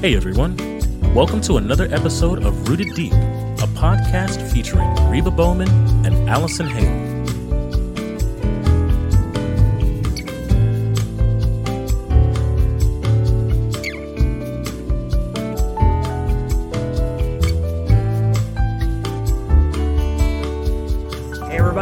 [0.00, 0.56] Hey everyone,
[1.12, 5.68] welcome to another episode of Rooted Deep, a podcast featuring Reba Bowman
[6.06, 7.07] and Allison Hale.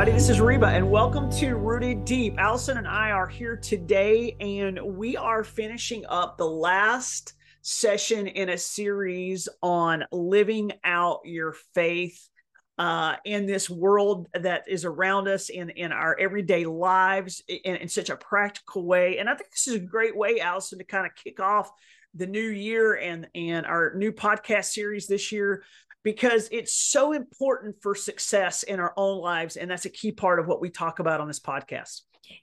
[0.07, 2.38] Everybody, this is Reba, and welcome to Rooted Deep.
[2.38, 7.32] Allison and I are here today, and we are finishing up the last
[7.62, 12.29] session in a series on living out your faith
[12.79, 17.88] uh, in this world that is around us in, in our everyday lives in, in
[17.88, 19.18] such a practical way.
[19.18, 21.73] And I think this is a great way, Allison, to kind of kick off
[22.15, 25.62] the new year and and our new podcast series this year
[26.06, 30.38] because it's so important for success in our own lives and that's a key part
[30.38, 32.02] of what we talk about on this podcast.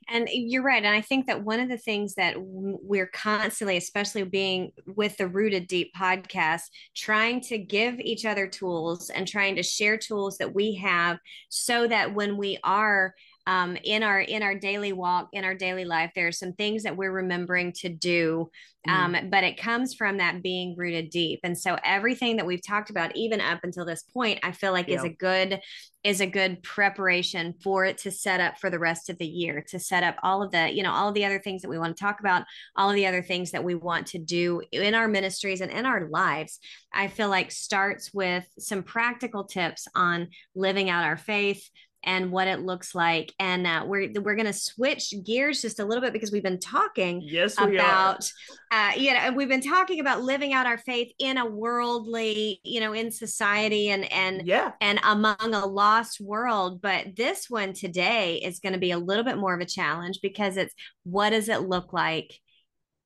[0.10, 4.24] And you're right and i think that one of the things that we're constantly especially
[4.24, 6.64] being with the rooted deep podcast
[6.96, 11.20] trying to give each other tools and trying to share tools that we have
[11.50, 13.14] so that when we are
[13.46, 16.84] um, in our in our daily walk in our daily life there are some things
[16.84, 18.50] that we're remembering to do
[18.88, 19.30] um, mm.
[19.30, 23.16] but it comes from that being rooted deep and so everything that we've talked about
[23.16, 24.98] even up until this point i feel like yeah.
[24.98, 25.60] is a good
[26.04, 29.64] is a good preparation for it to set up for the rest of the year
[29.68, 31.78] to set up all of the you know all of the other things that we
[31.78, 32.44] want to talk about
[32.78, 35.86] all of the other things that we want to do in our ministries and in
[35.86, 36.60] our lives
[36.94, 41.70] i feel like starts with some practical tips on living out our faith
[42.04, 43.34] and what it looks like.
[43.40, 46.60] And uh, we're we're going to switch gears just a little bit because we've been
[46.60, 48.30] talking yes, about
[48.72, 52.80] uh, you know we've been talking about living out our faith in a worldly you
[52.80, 56.82] know in society and and yeah and among a lost world.
[56.82, 60.20] But this one today is going to be a little bit more of a challenge
[60.22, 62.34] because it's what does it look like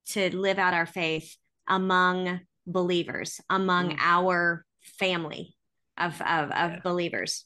[0.07, 1.35] to live out our faith
[1.67, 3.97] among believers among mm.
[3.99, 4.65] our
[4.99, 5.55] family
[5.97, 6.79] of of, of yeah.
[6.83, 7.45] believers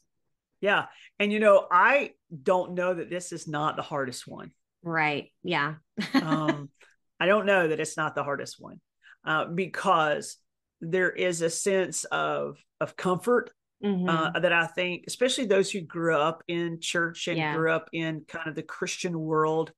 [0.62, 0.84] yeah.
[1.22, 4.50] And you know, I don't know that this is not the hardest one.
[4.82, 5.30] Right.
[5.44, 5.74] Yeah.
[6.14, 6.68] um,
[7.20, 8.80] I don't know that it's not the hardest one
[9.24, 10.36] uh, because
[10.80, 13.52] there is a sense of of comfort
[13.84, 14.08] mm-hmm.
[14.08, 17.54] uh, that I think, especially those who grew up in church and yeah.
[17.54, 19.70] grew up in kind of the Christian world,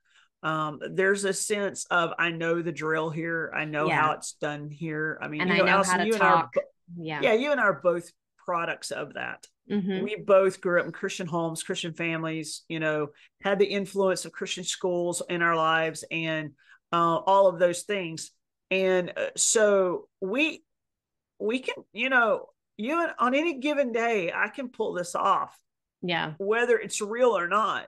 [0.42, 3.52] um, there's a sense of I know the drill here.
[3.54, 4.00] I know yeah.
[4.00, 5.18] how it's done here.
[5.20, 6.56] I mean, and you know, I know Allison, how to you talk.
[6.56, 9.46] And I are, yeah, yeah, you and I are both products of that.
[9.70, 10.04] Mm-hmm.
[10.04, 13.08] We both grew up in Christian homes, Christian families, you know,
[13.42, 16.52] had the influence of Christian schools in our lives and
[16.92, 18.30] uh, all of those things.
[18.70, 20.64] And uh, so we,
[21.38, 25.56] we can, you know, you on any given day, I can pull this off.
[26.02, 26.34] Yeah.
[26.38, 27.86] Whether it's real or not,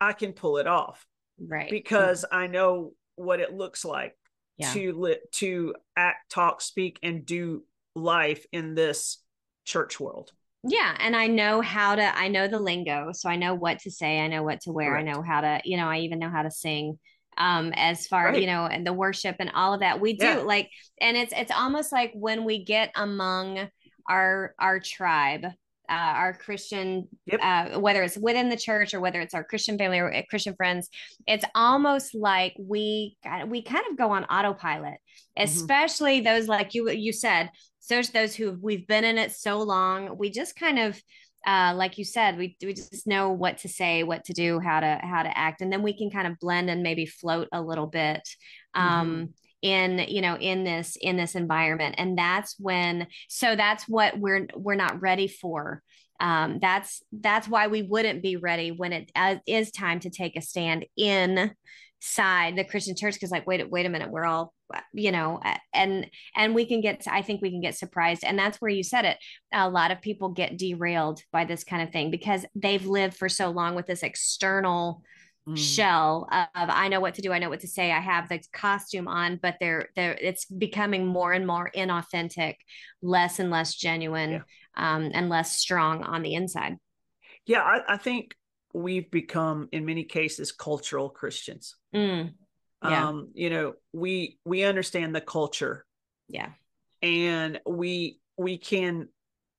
[0.00, 1.06] I can pull it off.
[1.38, 1.70] Right.
[1.70, 2.24] Because.
[2.30, 4.16] I know what it looks like
[4.56, 4.72] yeah.
[4.72, 9.18] to to act, talk, speak, and do life in this
[9.64, 10.32] church world
[10.62, 13.90] yeah and i know how to i know the lingo so i know what to
[13.90, 15.08] say i know what to wear Correct.
[15.08, 16.98] i know how to you know i even know how to sing
[17.38, 18.40] um as far right.
[18.40, 20.36] you know and the worship and all of that we do yeah.
[20.38, 20.68] like
[21.00, 23.68] and it's it's almost like when we get among
[24.08, 25.46] our our tribe
[25.90, 27.40] uh, our Christian, yep.
[27.42, 30.54] uh, whether it's within the church or whether it's our Christian family or uh, Christian
[30.54, 30.88] friends,
[31.26, 33.16] it's almost like we
[33.48, 35.42] we kind of go on autopilot, mm-hmm.
[35.42, 37.50] especially those like you you said,
[37.90, 41.00] so those who we've been in it so long, we just kind of
[41.46, 44.80] uh, like you said, we we just know what to say, what to do, how
[44.80, 47.62] to how to act, and then we can kind of blend and maybe float a
[47.62, 48.20] little bit
[48.74, 49.24] um, mm-hmm.
[49.62, 54.46] in you know in this in this environment, and that's when so that's what we're
[54.54, 55.82] we're not ready for.
[56.20, 60.36] Um, that's that's why we wouldn't be ready when it uh, is time to take
[60.36, 60.84] a stand
[62.00, 64.54] inside the Christian church because like wait wait a minute, we're all
[64.92, 65.40] you know
[65.74, 66.06] and
[66.36, 69.04] and we can get i think we can get surprised and that's where you said
[69.04, 69.18] it
[69.52, 73.28] a lot of people get derailed by this kind of thing because they've lived for
[73.28, 75.02] so long with this external
[75.48, 75.58] mm.
[75.58, 78.40] shell of i know what to do i know what to say i have the
[78.52, 82.54] costume on but they're they're it's becoming more and more inauthentic
[83.02, 84.40] less and less genuine yeah.
[84.76, 86.76] um, and less strong on the inside
[87.44, 88.36] yeah I, I, think
[88.72, 91.76] we've become in many cases cultural christians.
[91.94, 92.32] Mm.
[92.82, 93.08] Yeah.
[93.08, 95.84] um you know we we understand the culture.
[96.28, 96.50] Yeah.
[97.02, 99.08] And we we can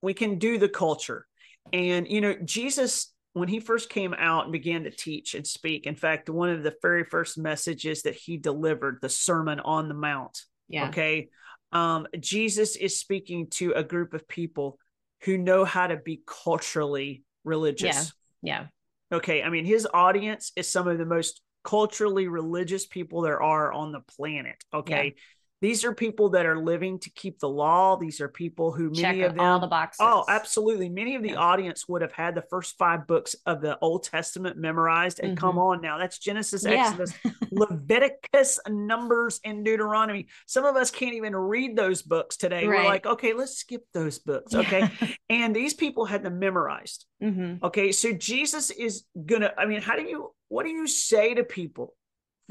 [0.02, 1.28] we can do the culture.
[1.74, 5.86] And you know jesus when he first came out and began to teach and speak
[5.86, 9.94] in fact one of the very first messages that he delivered the sermon on the
[9.94, 10.90] mount yeah.
[10.90, 11.30] okay?
[11.72, 14.80] Um jesus is speaking to a group of people
[15.24, 18.14] who know how to be culturally religious.
[18.42, 18.62] Yeah.
[18.62, 18.68] Yeah
[19.12, 23.72] okay i mean his audience is some of the most culturally religious people there are
[23.72, 24.64] on the planet.
[24.74, 25.06] Okay.
[25.16, 25.22] Yeah.
[25.62, 27.96] These are people that are living to keep the law.
[27.96, 30.00] These are people who Check many of them all the boxes.
[30.02, 30.90] Oh, absolutely.
[30.90, 31.36] Many of the yeah.
[31.36, 35.20] audience would have had the first five books of the Old Testament memorized.
[35.20, 35.46] And mm-hmm.
[35.46, 36.88] come on now, that's Genesis, yeah.
[36.88, 37.14] Exodus,
[37.52, 40.28] Leviticus, Numbers, and Deuteronomy.
[40.48, 42.66] Some of us can't even read those books today.
[42.66, 42.84] Right.
[42.84, 44.56] We're like, okay, let's skip those books.
[44.56, 44.90] Okay.
[45.30, 47.06] and these people had them memorized.
[47.22, 47.64] Mm-hmm.
[47.64, 47.92] Okay.
[47.92, 51.94] So Jesus is gonna, I mean, how do you what do you say to people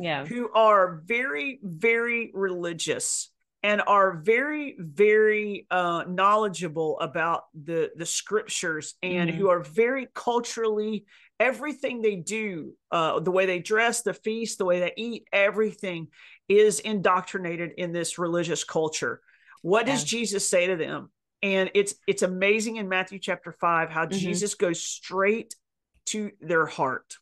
[0.00, 0.24] yeah.
[0.24, 3.30] who are very, very religious
[3.62, 9.38] and are very, very uh, knowledgeable about the the scriptures and mm-hmm.
[9.38, 11.04] who are very culturally
[11.38, 16.08] everything they do, uh, the way they dress, the feast, the way they eat, everything
[16.48, 19.20] is indoctrinated in this religious culture.
[19.62, 19.94] What yeah.
[19.94, 21.10] does Jesus say to them?
[21.42, 24.18] And it's it's amazing in Matthew chapter five how mm-hmm.
[24.18, 25.54] Jesus goes straight
[26.06, 27.16] to their heart.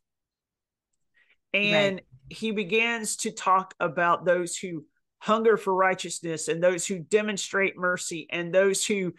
[1.54, 4.84] And right he begins to talk about those who
[5.20, 9.12] hunger for righteousness and those who demonstrate mercy and those who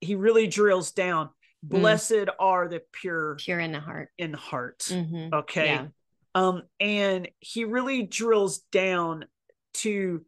[0.00, 1.28] he really drills down
[1.64, 1.80] mm.
[1.80, 2.34] blessed mm.
[2.38, 5.32] are the pure pure in the heart in the heart mm-hmm.
[5.32, 5.86] okay yeah.
[6.34, 9.24] um and he really drills down
[9.74, 10.24] to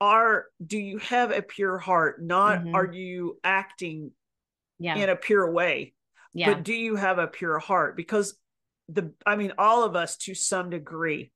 [0.00, 2.74] are do you have a pure heart not mm-hmm.
[2.74, 4.10] are you acting
[4.78, 4.96] yeah.
[4.96, 5.92] in a pure way
[6.32, 6.46] yeah.
[6.52, 8.34] but do you have a pure heart because
[8.88, 11.30] the i mean all of us to some degree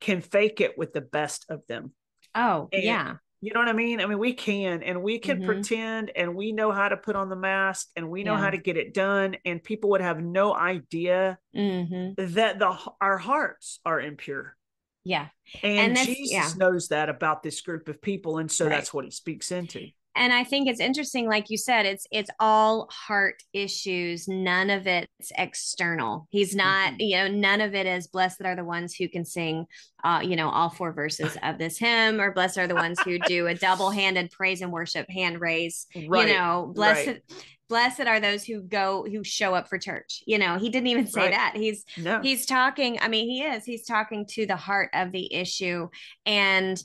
[0.00, 1.92] can fake it with the best of them.
[2.34, 3.16] Oh, and, yeah.
[3.40, 4.00] You know what I mean?
[4.00, 5.46] I mean, we can, and we can mm-hmm.
[5.46, 8.40] pretend, and we know how to put on the mask, and we know yeah.
[8.40, 12.20] how to get it done, and people would have no idea mm-hmm.
[12.34, 14.56] that the our hearts are impure.
[15.04, 15.28] Yeah,
[15.62, 16.50] and, and Jesus yeah.
[16.56, 18.74] knows that about this group of people, and so right.
[18.74, 19.86] that's what he speaks into
[20.18, 24.86] and i think it's interesting like you said it's it's all heart issues none of
[24.86, 27.00] it's external he's not mm-hmm.
[27.00, 29.64] you know none of it is blessed are the ones who can sing
[30.04, 33.18] uh you know all four verses of this hymn or blessed are the ones who
[33.20, 36.28] do a double-handed praise and worship hand raise right.
[36.28, 37.22] you know blessed right.
[37.68, 41.06] blessed are those who go who show up for church you know he didn't even
[41.06, 41.30] say right.
[41.30, 42.20] that he's no.
[42.20, 45.88] he's talking i mean he is he's talking to the heart of the issue
[46.26, 46.82] and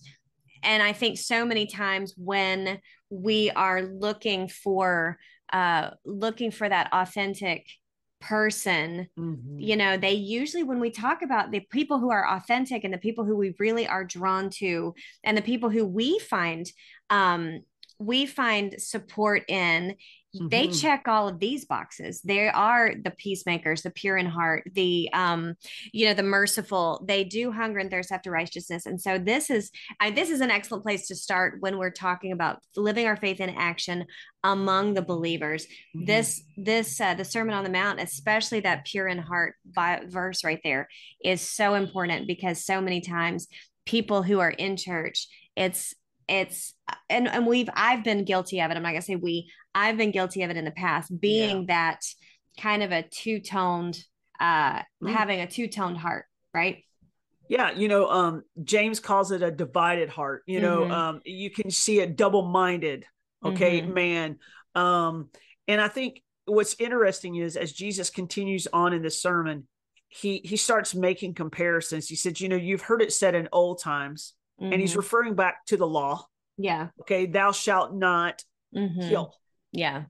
[0.64, 2.80] and i think so many times when
[3.10, 5.18] we are looking for
[5.52, 7.68] uh looking for that authentic
[8.22, 9.60] person mm-hmm.
[9.60, 12.98] you know they usually when we talk about the people who are authentic and the
[12.98, 14.94] people who we really are drawn to
[15.24, 16.72] and the people who we find
[17.10, 17.62] um
[18.00, 19.96] we find support in
[20.36, 20.48] mm-hmm.
[20.48, 25.10] they check all of these boxes they are the peacemakers the pure in heart the
[25.14, 25.56] um
[25.92, 29.72] you know the merciful they do hunger and thirst after righteousness and so this is
[30.00, 33.40] I, this is an excellent place to start when we're talking about living our faith
[33.40, 34.06] in action
[34.44, 36.06] among the believers mm-hmm.
[36.06, 40.44] this this uh, the sermon on the mount especially that pure in heart by, verse
[40.44, 40.88] right there
[41.24, 43.48] is so important because so many times
[43.86, 45.94] people who are in church it's
[46.28, 46.74] it's
[47.10, 48.78] and and we've I've been guilty of it.
[48.78, 49.50] I'm not gonna say we.
[49.76, 51.66] I've been guilty of it in the past, being yeah.
[51.68, 52.02] that
[52.60, 54.04] kind of a two toned,
[54.40, 55.10] uh, mm.
[55.10, 56.84] having a two toned heart, right?
[57.50, 60.44] Yeah, you know, um, James calls it a divided heart.
[60.48, 60.92] You know, mm-hmm.
[60.92, 63.06] um, you can see it double minded.
[63.44, 63.94] Okay, mm-hmm.
[63.94, 64.40] man.
[64.76, 65.30] Um,
[65.68, 69.68] and I think what's interesting is as Jesus continues on in the sermon,
[70.08, 72.08] he he starts making comparisons.
[72.08, 74.72] He said, you know, you've heard it said in old times mm-hmm.
[74.72, 75.00] and he's mm-hmm.
[75.00, 76.26] referring back to the law.
[76.58, 76.90] Yeah.
[77.02, 77.26] Okay.
[77.26, 78.44] Thou shalt not
[78.76, 79.10] mm-hmm.
[79.10, 79.36] kill.
[79.74, 80.04] Yeah.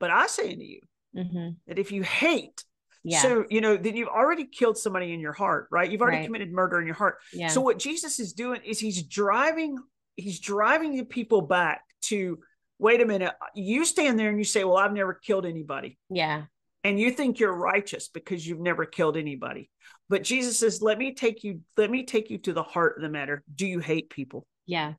[0.00, 0.80] But I say unto you
[1.16, 1.50] mm-hmm.
[1.68, 2.64] that if you hate,
[3.04, 3.20] yeah.
[3.20, 5.90] So, you know, then you've already killed somebody in your heart, right?
[5.90, 6.26] You've already right.
[6.26, 7.18] committed murder in your heart.
[7.32, 7.48] Yeah.
[7.48, 9.76] So what Jesus is doing is he's driving,
[10.14, 12.38] he's driving the people back to
[12.78, 13.32] wait a minute.
[13.56, 15.98] You stand there and you say, Well, I've never killed anybody.
[16.10, 16.44] Yeah.
[16.84, 19.70] And you think you're righteous because you've never killed anybody.
[20.08, 23.02] But Jesus says, let me take you, let me take you to the heart of
[23.02, 23.42] the matter.
[23.54, 24.46] Do you hate people?
[24.66, 24.94] Yeah.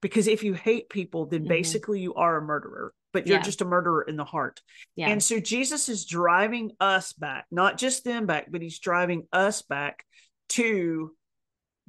[0.00, 1.48] Because if you hate people, then mm-hmm.
[1.48, 3.42] basically you are a murderer, but you're yeah.
[3.42, 4.60] just a murderer in the heart.
[4.96, 5.08] Yeah.
[5.08, 9.62] And so Jesus is driving us back, not just them back, but he's driving us
[9.62, 10.04] back
[10.50, 11.12] to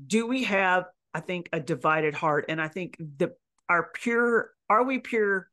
[0.06, 2.46] do we have, I think, a divided heart?
[2.50, 3.34] And I think the
[3.70, 5.48] our pure, are we pure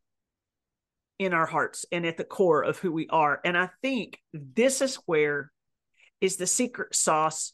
[1.19, 3.41] in our hearts and at the core of who we are?
[3.45, 5.53] And I think this is where
[6.21, 7.53] is the secret sauce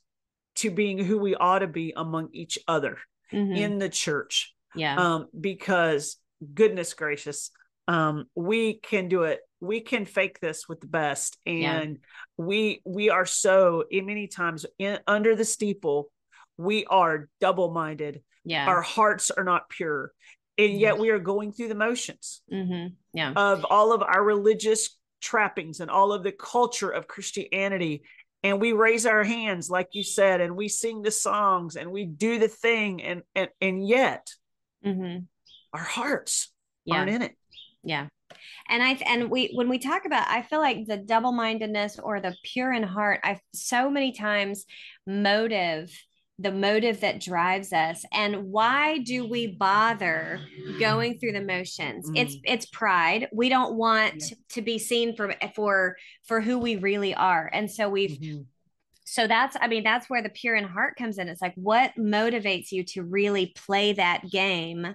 [0.57, 2.99] to being who we ought to be among each other
[3.33, 3.53] mm-hmm.
[3.53, 4.55] in the church.
[4.75, 4.97] Yeah.
[4.97, 6.17] Um, because
[6.55, 7.51] goodness gracious,
[7.89, 9.41] um, we can do it.
[9.61, 11.39] We can fake this with the best.
[11.47, 12.45] And yeah.
[12.45, 16.11] we we are so in many times in under the steeple,
[16.57, 18.23] we are double-minded.
[18.45, 18.67] Yeah.
[18.67, 20.13] Our hearts are not pure.
[20.57, 20.79] And mm-hmm.
[20.79, 22.95] yet we are going through the motions mm-hmm.
[23.13, 23.33] yeah.
[23.35, 28.03] of all of our religious trappings and all of the culture of Christianity
[28.45, 32.05] and we raise our hands like you said and we sing the songs and we
[32.05, 34.31] do the thing and and and yet
[34.85, 35.25] mm-hmm.
[35.73, 36.53] our hearts
[36.85, 36.97] yeah.
[36.97, 37.37] aren't in it
[37.85, 38.07] yeah
[38.69, 42.35] and i and we when we talk about i feel like the double-mindedness or the
[42.43, 44.65] pure in heart i so many times
[45.07, 45.91] motive
[46.39, 50.41] the motive that drives us and why do we bother
[50.81, 52.19] going through the motions mm.
[52.19, 54.37] it's it's pride we don't want yeah.
[54.49, 58.41] to be seen for for for who we really are and so we've mm-hmm.
[59.05, 61.93] so that's i mean that's where the pure in heart comes in it's like what
[61.97, 64.93] motivates you to really play that game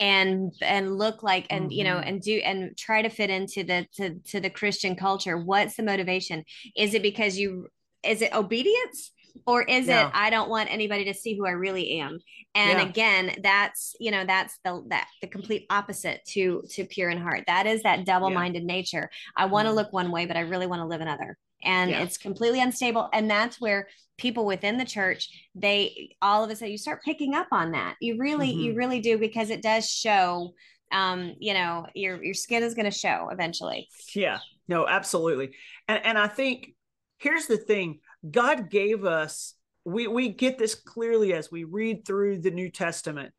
[0.00, 1.72] and and look like and mm-hmm.
[1.72, 2.08] you know mm-hmm.
[2.08, 5.82] and do and try to fit into the to, to the christian culture what's the
[5.82, 6.44] motivation
[6.76, 7.68] is it because you
[8.02, 9.12] is it obedience
[9.46, 12.18] or is it i don't want anybody to see who i really am
[12.54, 12.88] and yeah.
[12.88, 17.44] again that's you know that's the that the complete opposite to to pure in heart
[17.46, 18.74] that is that double-minded yeah.
[18.74, 19.78] nature i want to mm-hmm.
[19.78, 22.02] look one way but i really want to live another and yeah.
[22.02, 26.70] it's completely unstable and that's where people within the church they all of a sudden
[26.70, 28.60] you start picking up on that you really mm-hmm.
[28.60, 30.52] you really do because it does show
[30.92, 35.50] um you know your your skin is going to show eventually yeah no absolutely
[35.88, 36.74] and and i think
[37.18, 39.54] here's the thing God gave us,
[39.84, 43.32] we, we get this clearly as we read through the New Testament.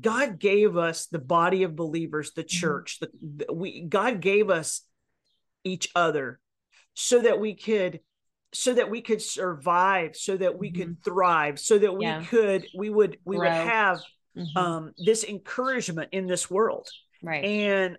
[0.00, 2.58] God gave us the body of believers, the mm-hmm.
[2.58, 2.98] church.
[3.00, 4.80] The, the, we God gave us
[5.62, 6.40] each other
[6.94, 8.00] so that we could
[8.52, 10.80] so that we could survive, so that we mm-hmm.
[10.80, 12.22] could thrive, so that we yeah.
[12.24, 13.48] could we would we Grow.
[13.48, 14.00] would have
[14.36, 14.56] mm-hmm.
[14.56, 16.88] um, this encouragement in this world.
[17.22, 17.44] Right.
[17.44, 17.98] And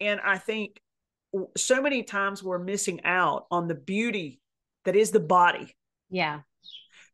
[0.00, 0.80] and I think
[1.56, 4.40] so many times we're missing out on the beauty
[4.84, 5.74] that is the body.
[6.10, 6.40] Yeah.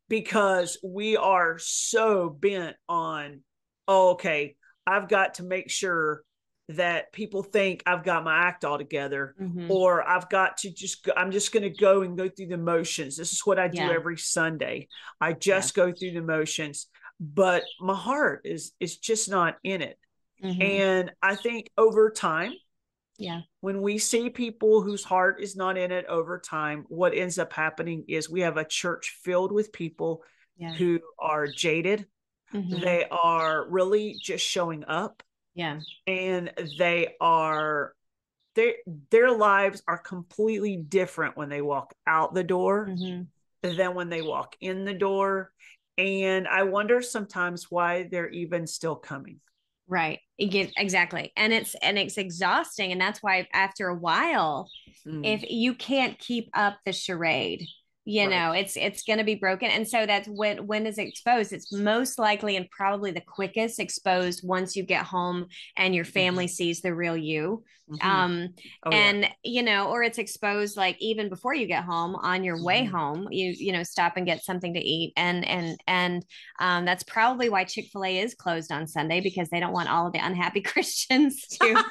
[0.09, 3.41] Because we are so bent on,
[3.89, 6.23] oh, okay, I've got to make sure
[6.69, 9.71] that people think I've got my act all together, mm-hmm.
[9.71, 13.17] or I've got to just, I'm just going to go and go through the motions.
[13.17, 13.93] This is what I do yeah.
[13.93, 14.89] every Sunday.
[15.21, 15.85] I just yeah.
[15.85, 16.87] go through the motions,
[17.21, 19.99] but my heart is, is just not in it.
[20.43, 20.63] Mm-hmm.
[20.63, 22.53] And I think over time,
[23.17, 23.43] yeah.
[23.61, 27.53] When we see people whose heart is not in it over time, what ends up
[27.53, 30.25] happening is we have a church filled with people
[30.57, 30.73] yeah.
[30.73, 32.07] who are jaded.
[32.53, 32.81] Mm-hmm.
[32.81, 35.23] They are really just showing up.
[35.55, 35.81] Yeah.
[36.07, 37.95] And they are
[38.55, 38.75] their
[39.11, 43.23] their lives are completely different when they walk out the door mm-hmm.
[43.77, 45.51] than when they walk in the door.
[45.97, 49.41] And I wonder sometimes why they're even still coming.
[49.87, 50.21] Right.
[50.39, 51.33] exactly.
[51.37, 52.93] And it's and it's exhausting.
[52.93, 54.71] And that's why after a while,
[55.07, 55.25] mm.
[55.25, 57.67] if you can't keep up the charade,
[58.05, 58.31] you right.
[58.31, 61.53] know it's it's going to be broken and so that's when when is it exposed
[61.53, 65.47] it's most likely and probably the quickest exposed once you get home
[65.77, 66.53] and your family mm-hmm.
[66.53, 68.07] sees the real you mm-hmm.
[68.07, 68.49] um
[68.85, 69.31] oh, and yeah.
[69.43, 72.95] you know or it's exposed like even before you get home on your way mm-hmm.
[72.95, 76.27] home you you know stop and get something to eat and and and
[76.61, 80.13] um that's probably why chick-fil-a is closed on sunday because they don't want all of
[80.13, 81.85] the unhappy christians to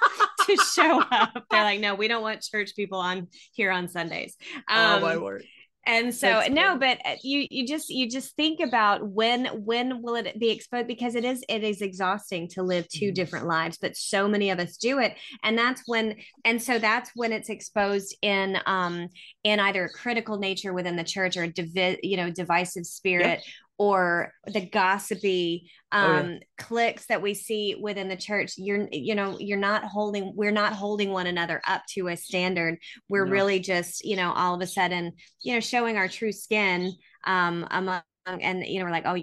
[0.45, 4.35] to show up they're like no we don't want church people on here on sundays
[4.69, 5.43] um, oh my um, word
[5.85, 10.01] and so That's no but uh, you you just you just think about when when
[10.01, 10.87] will it be exposed?
[10.87, 13.13] Because it is it is exhausting to live 2 mm-hmm.
[13.13, 15.15] different lives but so many of us do it.
[15.43, 19.09] And that's when and so that's when it's exposed in um
[19.43, 23.41] in either a critical nature within the church or a divi- you know divisive spirit
[23.77, 26.19] or the gossipy um, oh, yeah.
[26.19, 30.51] Um, cliques that we see within the church you're you know you're not holding we're
[30.51, 32.77] not holding one another up to a standard.
[33.09, 33.31] We're no.
[33.31, 36.93] really just you know all of a sudden you know showing our true skin
[37.25, 39.17] um among and you know we're like oh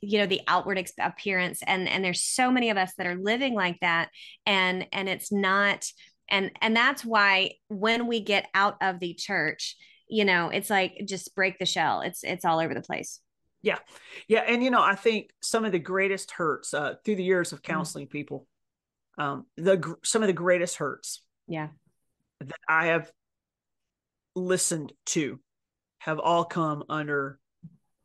[0.00, 1.60] you know the outward appearance.
[1.66, 4.10] And and there's so many of us that are living like that.
[4.46, 5.86] And and it's not
[6.28, 9.76] and and that's why when we get out of the church
[10.08, 12.00] you know it's like just break the shell.
[12.00, 13.20] It's it's all over the place
[13.62, 13.78] yeah.
[14.28, 14.40] Yeah.
[14.40, 17.62] And, you know, I think some of the greatest hurts uh, through the years of
[17.62, 17.72] mm-hmm.
[17.72, 18.12] counseling mm-hmm.
[18.12, 18.46] people,
[19.18, 21.68] um, the some of the greatest hurts yeah
[22.40, 23.10] that I have
[24.34, 25.38] listened to
[25.98, 27.38] have all come under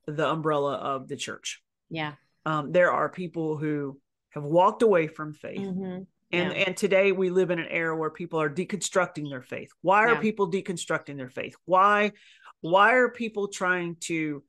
[0.08, 1.62] the umbrella of the church.
[1.90, 2.14] Yeah.
[2.46, 4.00] Um, there are people who
[4.32, 5.60] have walked away from faith.
[5.60, 6.04] Mm-hmm.
[6.32, 6.64] And, yeah.
[6.68, 9.70] and today we live in an era where people are deconstructing their faith.
[9.82, 10.20] Why are yeah.
[10.20, 11.56] people deconstructing their faith?
[11.66, 12.12] Why
[12.62, 14.44] why are people trying to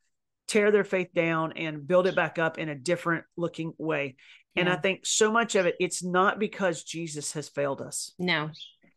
[0.46, 4.16] tear their faith down and build it back up in a different looking way.
[4.54, 4.62] Yeah.
[4.62, 8.12] And I think so much of it, it's not because Jesus has failed us.
[8.18, 8.50] No.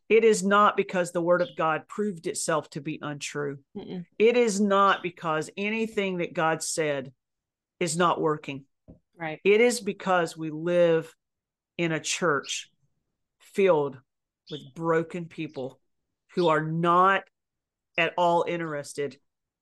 [0.07, 3.59] It is not because the word of God proved itself to be untrue.
[3.77, 4.05] Mm-mm.
[4.17, 7.11] It is not because anything that God said
[7.79, 8.65] is not working.
[9.17, 9.39] Right.
[9.43, 11.13] It is because we live
[11.77, 12.71] in a church
[13.39, 13.97] filled
[14.49, 15.79] with broken people
[16.35, 17.23] who are not
[17.97, 19.17] at all interested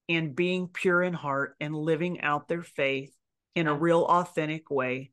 [0.09, 3.13] and being pure in heart and living out their faith
[3.55, 5.11] in a real authentic way.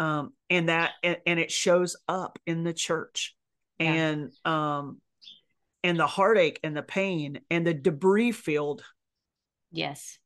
[0.00, 3.36] Um, and that and, and, it shows up in the church
[3.78, 3.92] yeah.
[3.92, 5.00] and um
[5.84, 8.82] and the heartache and the pain and the debris field
[9.70, 10.18] yes.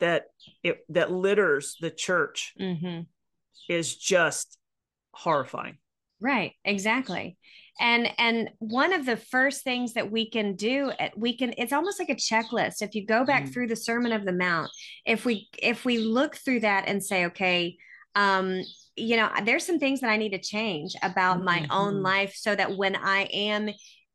[0.00, 0.24] that
[0.62, 3.02] it that litters the church mm-hmm.
[3.68, 4.58] is just
[5.12, 5.76] horrifying.
[6.20, 7.36] Right exactly
[7.80, 11.72] and and one of the first things that we can do eh, we can it's
[11.72, 13.52] almost like a checklist if you go back mm.
[13.52, 14.70] through the sermon of the mount
[15.04, 17.76] if we if we look through that and say okay
[18.14, 18.62] um
[18.96, 21.46] you know there's some things that i need to change about mm-hmm.
[21.46, 22.04] my own mm-hmm.
[22.04, 23.68] life so that when i am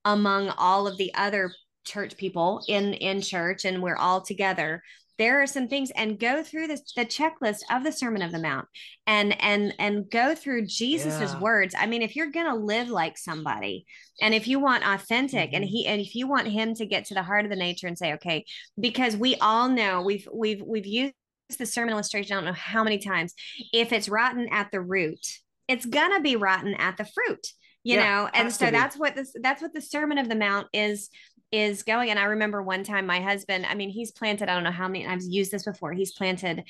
[0.05, 1.51] among all of the other
[1.85, 4.81] church people in in church and we're all together
[5.19, 8.39] there are some things and go through this the checklist of the sermon of the
[8.39, 8.65] mount
[9.05, 11.39] and and and go through jesus's yeah.
[11.39, 13.85] words i mean if you're gonna live like somebody
[14.21, 15.57] and if you want authentic mm-hmm.
[15.57, 17.85] and he and if you want him to get to the heart of the nature
[17.85, 18.43] and say okay
[18.79, 21.13] because we all know we've we've we've used
[21.59, 23.33] the sermon illustration i don't know how many times
[23.73, 25.25] if it's rotten at the root
[25.67, 27.45] it's gonna be rotten at the fruit
[27.83, 30.67] you yeah, know and so that's what this that's what the sermon of the mount
[30.73, 31.09] is
[31.51, 32.09] is going.
[32.09, 34.87] And I remember one time my husband, I mean, he's planted, I don't know how
[34.87, 36.63] many, I've used this before, he's planted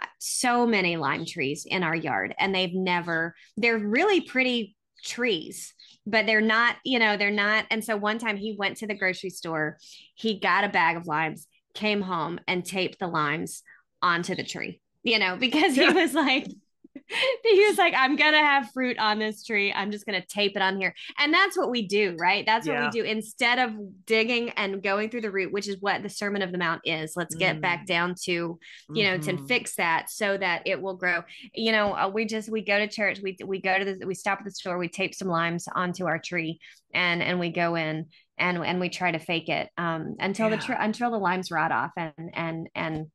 [0.00, 5.74] uh, so many lime trees in our yard and they've never, they're really pretty trees
[6.06, 8.94] but they're not you know they're not and so one time he went to the
[8.94, 9.76] grocery store
[10.14, 13.62] he got a bag of limes came home and taped the limes
[14.00, 16.46] onto the tree you know because he was like
[17.42, 19.72] he was like, I'm gonna have fruit on this tree.
[19.72, 20.94] I'm just gonna tape it on here.
[21.18, 22.44] And that's what we do, right?
[22.44, 22.84] That's what yeah.
[22.86, 23.02] we do.
[23.02, 23.72] Instead of
[24.06, 27.14] digging and going through the root, which is what the Sermon of the Mount is,
[27.16, 27.60] let's get mm.
[27.60, 28.58] back down to,
[28.92, 29.36] you know, mm-hmm.
[29.36, 31.22] to fix that so that it will grow.
[31.54, 34.14] You know, uh, we just we go to church, we we go to the we
[34.14, 36.60] stop at the store, we tape some limes onto our tree
[36.94, 38.06] and and we go in
[38.38, 40.56] and and we try to fake it um until yeah.
[40.56, 43.06] the tr- until the limes rot off and and and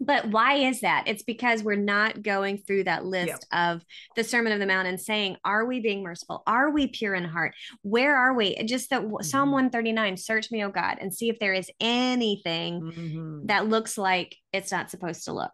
[0.00, 3.72] but why is that it's because we're not going through that list yeah.
[3.72, 3.84] of
[4.16, 7.24] the sermon of the mount and saying are we being merciful are we pure in
[7.24, 9.22] heart where are we just that mm-hmm.
[9.22, 13.46] psalm 139 search me oh god and see if there is anything mm-hmm.
[13.46, 15.52] that looks like it's not supposed to look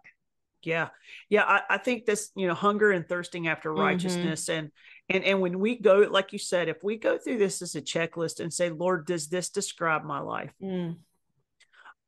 [0.63, 0.89] yeah
[1.29, 3.81] yeah I, I, think this you know hunger and thirsting after mm-hmm.
[3.81, 4.59] righteousness mm-hmm.
[4.59, 4.71] and
[5.09, 7.83] and and when we go like you said if we go through this as a
[7.83, 10.97] checklist and say lord does this describe my life mm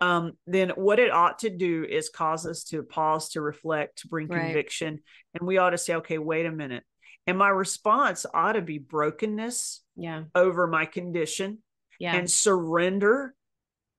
[0.03, 4.09] um, then what it ought to do is cause us to pause, to reflect, to
[4.09, 4.47] bring right.
[4.47, 4.99] conviction.
[5.33, 6.83] And we ought to say, okay, wait a minute.
[7.29, 10.25] And my response ought to be brokenness yeah.
[10.35, 11.59] over my condition
[12.01, 12.17] yeah.
[12.17, 13.33] and surrender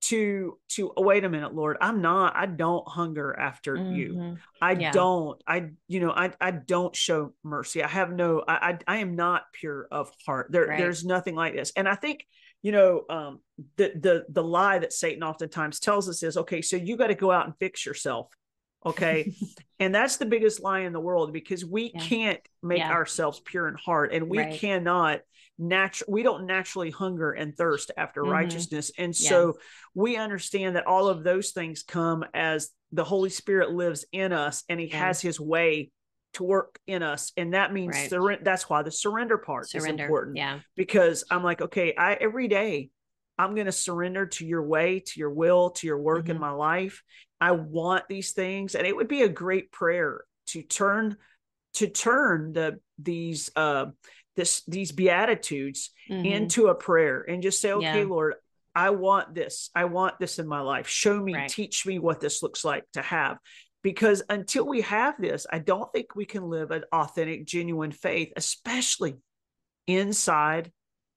[0.02, 3.96] to to oh, wait a minute lord i'm not i don't hunger after mm-hmm.
[3.96, 4.92] you i yeah.
[4.92, 8.98] don't i you know i i don't show mercy i have no i i, I
[8.98, 10.78] am not pure of heart there right.
[10.78, 12.26] there's nothing like this and i think
[12.64, 13.40] you know um,
[13.78, 17.16] the the the lie that satan oftentimes tells us is okay so you got to
[17.16, 18.28] go out and fix yourself
[18.84, 19.32] okay
[19.80, 22.02] and that's the biggest lie in the world because we yeah.
[22.02, 22.92] can't make yeah.
[22.92, 24.60] ourselves pure in heart and we right.
[24.60, 25.20] cannot
[25.60, 28.32] natural we don't naturally hunger and thirst after mm-hmm.
[28.32, 29.30] righteousness and yeah.
[29.30, 29.58] so
[29.94, 34.64] we understand that all of those things come as the holy spirit lives in us
[34.68, 35.92] and he has his way
[36.34, 38.10] to work in us and that means right.
[38.10, 40.04] sur- that's why the surrender part surrender.
[40.04, 42.90] is important yeah because i'm like okay i every day
[43.38, 46.32] i'm going to surrender to your way to your will to your work mm-hmm.
[46.32, 47.04] in my life
[47.40, 51.16] i want these things and it would be a great prayer to turn
[51.74, 53.86] to turn the these uh
[54.36, 56.26] this these beatitudes mm-hmm.
[56.26, 58.08] into a prayer and just say okay yeah.
[58.08, 58.36] lord
[58.76, 59.70] I want this.
[59.76, 60.88] I want this in my life.
[60.88, 61.50] Show me, right.
[61.50, 63.38] teach me what this looks like to have
[63.84, 68.32] because until we have this, I don't think we can live an authentic, genuine faith,
[68.36, 69.18] especially
[69.86, 70.72] inside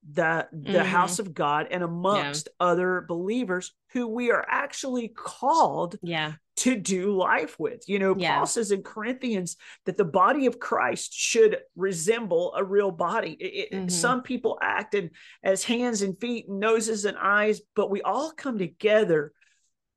[0.09, 0.87] the the mm-hmm.
[0.87, 2.66] house of God and amongst yeah.
[2.66, 6.35] other believers who we are actually called yeah.
[6.57, 7.88] to do life with.
[7.88, 8.37] You know, yeah.
[8.37, 13.33] Paul says in Corinthians that the body of Christ should resemble a real body.
[13.33, 13.88] It, mm-hmm.
[13.88, 15.11] Some people act in,
[15.42, 19.33] as hands and feet, and noses and eyes, but we all come together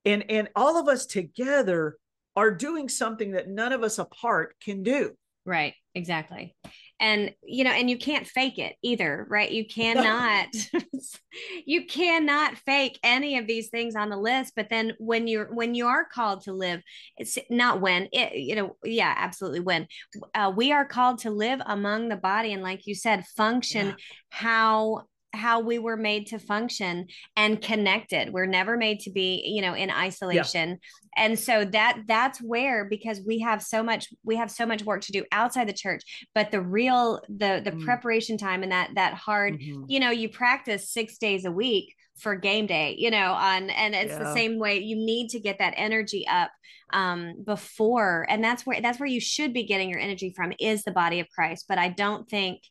[0.05, 1.97] and and all of us together
[2.39, 5.11] are doing something that none of us apart can do.
[5.45, 6.55] Right, exactly.
[7.01, 9.49] And you know, and you can't fake it either, right?
[9.49, 10.47] You cannot
[11.65, 15.75] you cannot fake any of these things on the list, but then when you're when
[15.75, 16.81] you are called to live,
[17.17, 19.87] it's not when it you know, yeah, absolutely when.
[20.35, 23.95] Uh, we are called to live among the body and like you said, function yeah.
[24.29, 29.61] how how we were made to function and connected we're never made to be you
[29.61, 31.23] know in isolation yeah.
[31.23, 35.01] and so that that's where because we have so much we have so much work
[35.01, 36.01] to do outside the church
[36.33, 37.85] but the real the the mm.
[37.85, 39.83] preparation time and that that hard mm-hmm.
[39.87, 43.95] you know you practice 6 days a week for game day you know on and
[43.95, 44.19] it's yeah.
[44.19, 46.51] the same way you need to get that energy up
[46.91, 50.83] um before and that's where that's where you should be getting your energy from is
[50.83, 52.61] the body of christ but i don't think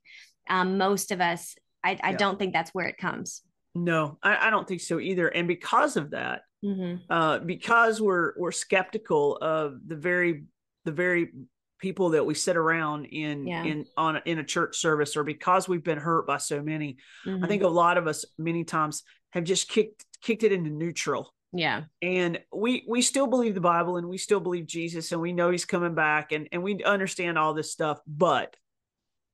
[0.51, 1.55] um most of us
[1.89, 2.17] i, I yeah.
[2.17, 3.43] don't think that's where it comes
[3.75, 6.97] no I, I don't think so either and because of that mm-hmm.
[7.11, 10.45] uh because we're we're skeptical of the very
[10.85, 11.33] the very
[11.79, 13.63] people that we sit around in yeah.
[13.63, 16.97] in on in a church service or because we've been hurt by so many
[17.27, 17.45] mm-hmm.
[17.45, 21.33] i think a lot of us many times have just kicked kicked it into neutral
[21.53, 25.33] yeah and we we still believe the bible and we still believe jesus and we
[25.33, 28.57] know he's coming back and and we understand all this stuff but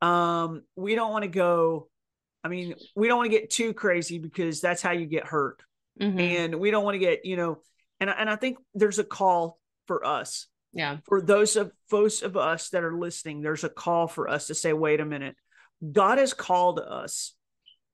[0.02, 1.88] um we don't want to go
[2.44, 5.62] i mean we don't want to get too crazy because that's how you get hurt
[6.00, 6.18] mm-hmm.
[6.18, 7.58] and we don't want to get you know
[8.00, 12.36] and and i think there's a call for us yeah for those of those of
[12.36, 15.36] us that are listening there's a call for us to say wait a minute
[15.92, 17.34] god has called us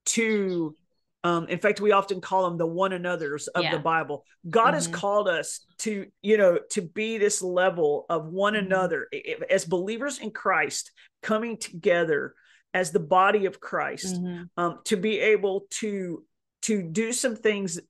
[0.07, 0.75] to
[1.23, 3.73] um in fact we often call them the one another's of yeah.
[3.73, 4.75] the bible god mm-hmm.
[4.75, 8.67] has called us to you know to be this level of one mm-hmm.
[8.67, 9.09] another
[9.51, 10.91] as believers in christ
[11.23, 12.35] coming together
[12.75, 14.45] as the body of christ mm-hmm.
[14.57, 16.25] um to be able to
[16.63, 17.81] to do some things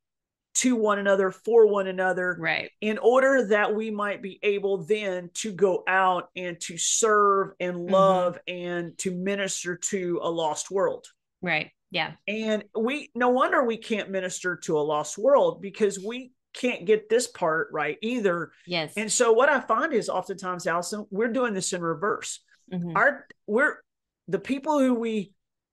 [0.52, 5.30] to one another for one another right in order that we might be able then
[5.32, 7.92] to go out and to serve and mm-hmm.
[7.92, 8.66] love mm-hmm.
[8.66, 11.06] and to minister to a lost world
[11.40, 16.32] right yeah and we no wonder we can't minister to a lost world because we
[16.52, 21.06] can't get this part right either yes and so what i find is oftentimes allison
[21.10, 22.40] we're doing this in reverse
[22.72, 22.96] mm-hmm.
[22.96, 23.76] our we're
[24.30, 25.32] the people who we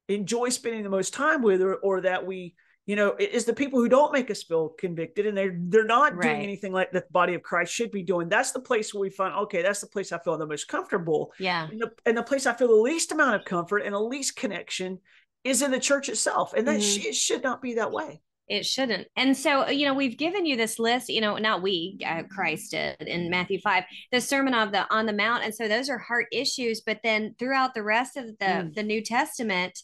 [0.10, 2.56] enjoy spending the most time with or, or that we
[2.88, 6.16] you know, is the people who don't make us feel convicted and they're they're not
[6.16, 6.24] right.
[6.24, 8.30] doing anything like the body of Christ should be doing.
[8.30, 11.34] That's the place where we find okay, that's the place I feel the most comfortable.
[11.38, 11.68] Yeah.
[11.70, 14.38] And the, and the place I feel the least amount of comfort and the least
[14.38, 15.00] connection
[15.44, 16.54] is in the church itself.
[16.54, 17.02] And that mm-hmm.
[17.02, 18.22] sh- it should not be that way.
[18.48, 19.10] It shouldn't.
[19.18, 22.72] And so, you know, we've given you this list, you know, not we, uh, Christ
[22.72, 25.44] did in Matthew 5, the sermon of the on the mount.
[25.44, 28.74] And so those are heart issues, but then throughout the rest of the mm.
[28.74, 29.78] the New Testament,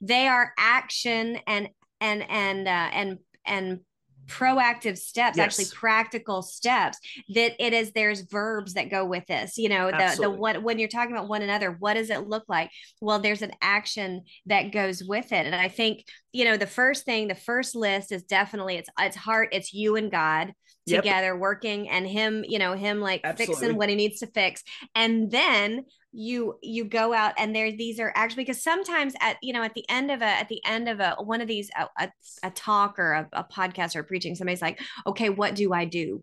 [0.00, 1.68] they are action and
[2.00, 3.80] and and uh, and and
[4.28, 5.44] proactive steps yes.
[5.44, 6.98] actually practical steps
[7.30, 10.78] that it is there's verbs that go with this you know the the what when
[10.78, 14.70] you're talking about one another what does it look like well there's an action that
[14.70, 18.22] goes with it and i think you know the first thing the first list is
[18.24, 20.52] definitely it's it's heart it's you and god
[20.86, 21.38] together yep.
[21.38, 23.54] working and him you know him like Absolutely.
[23.54, 24.62] fixing what he needs to fix
[24.94, 29.52] and then you you go out and there these are actually because sometimes at you
[29.52, 31.86] know at the end of a at the end of a one of these a,
[32.04, 32.10] a,
[32.42, 36.22] a talk or a, a podcast or preaching somebody's like okay what do i do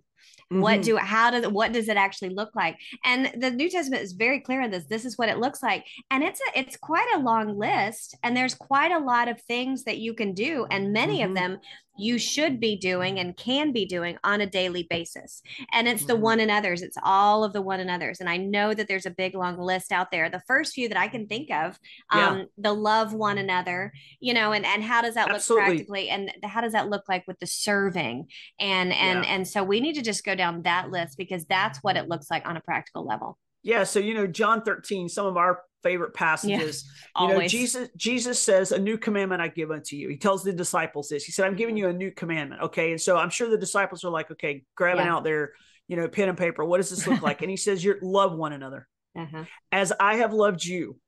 [0.53, 0.61] Mm-hmm.
[0.61, 2.77] What do how does what does it actually look like?
[3.03, 4.85] And the New Testament is very clear on this.
[4.85, 5.85] This is what it looks like.
[6.11, 9.85] And it's a it's quite a long list and there's quite a lot of things
[9.85, 11.31] that you can do and many mm-hmm.
[11.31, 11.57] of them
[11.97, 15.41] you should be doing and can be doing on a daily basis.
[15.71, 16.23] And it's the mm-hmm.
[16.23, 18.19] one another's, it's all of the one another's.
[18.19, 20.29] And I know that there's a big long list out there.
[20.29, 21.79] The first few that I can think of,
[22.13, 22.29] yeah.
[22.29, 25.63] um, the love one another, you know, and, and how does that Absolutely.
[25.63, 26.09] look practically?
[26.09, 28.27] And how does that look like with the serving?
[28.59, 29.33] And and yeah.
[29.33, 32.29] and so we need to just go down that list because that's what it looks
[32.29, 33.37] like on a practical level.
[33.65, 33.83] Yeah.
[33.83, 36.89] So, you know, John 13, some of our favorite passages.
[37.19, 40.07] Yeah, you know, Jesus, Jesus says, a new commandment I give unto you.
[40.07, 41.23] He tells the disciples this.
[41.23, 42.61] He said, I'm giving you a new commandment.
[42.61, 42.91] Okay.
[42.91, 45.15] And so I'm sure the disciples are like, okay, grabbing yeah.
[45.15, 45.53] out their,
[45.87, 46.63] you know, pen and paper.
[46.63, 47.41] What does this look like?
[47.41, 48.87] and he says, you love one another.
[49.17, 49.45] Uh-huh.
[49.71, 50.99] As I have loved you,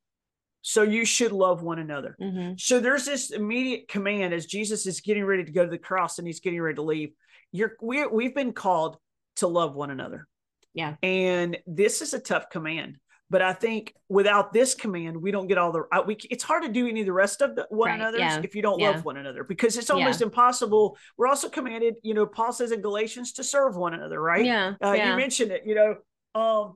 [0.61, 2.17] so you should love one another.
[2.21, 2.53] Mm-hmm.
[2.57, 6.17] So there's this immediate command as Jesus is getting ready to go to the cross
[6.17, 7.13] and he's getting ready to leave.
[7.51, 8.97] You're we we've been called
[9.37, 10.27] to love one another.
[10.77, 10.93] Yeah.
[11.01, 12.97] And this is a tough command.
[13.29, 15.83] But I think without this command, we don't get all the.
[16.05, 18.39] We it's hard to do any of the rest of the one right, another yeah,
[18.41, 18.91] if you don't yeah.
[18.91, 20.27] love one another because it's almost yeah.
[20.27, 20.97] impossible.
[21.17, 24.45] We're also commanded, you know, Paul says in Galatians to serve one another, right?
[24.45, 25.95] Yeah, uh, You mentioned it, you know,
[26.39, 26.75] um,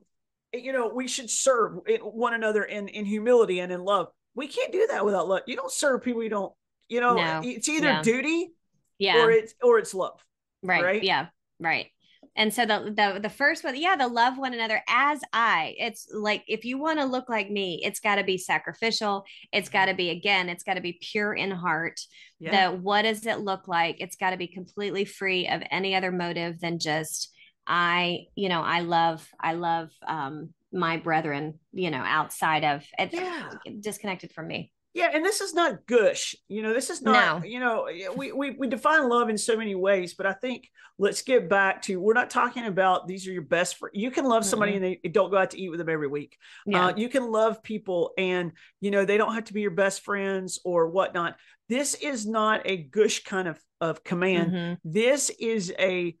[0.52, 4.08] you know, we should serve one another in in humility and in love.
[4.34, 5.42] We can't do that without love.
[5.46, 6.52] You don't serve people you don't.
[6.88, 7.40] You know, no.
[7.42, 8.52] it's either duty,
[8.98, 10.22] yeah, or it's or it's love,
[10.62, 10.82] right?
[10.82, 11.02] Right.
[11.02, 11.28] Yeah.
[11.58, 11.92] Right
[12.36, 16.08] and so the, the the first one yeah the love one another as i it's
[16.12, 19.24] like if you want to look like me it's got to be sacrificial.
[19.52, 22.00] It's got to be again it's got to be pure in heart.
[22.38, 22.70] Yeah.
[22.70, 23.96] the what does it look like?
[24.00, 27.30] It's got to be completely free of any other motive than just
[27.64, 33.14] i you know i love i love um my brethren you know outside of it's
[33.14, 33.50] yeah.
[33.78, 37.46] disconnected from me yeah and this is not gush you know this is not no.
[37.46, 41.22] you know we, we we define love in so many ways but i think let's
[41.22, 44.44] get back to we're not talking about these are your best friends you can love
[44.44, 44.84] somebody mm-hmm.
[44.84, 46.86] and they don't go out to eat with them every week yeah.
[46.86, 50.02] Uh, you can love people and you know they don't have to be your best
[50.02, 51.36] friends or whatnot
[51.68, 54.74] this is not a gush kind of of command mm-hmm.
[54.84, 56.16] this is a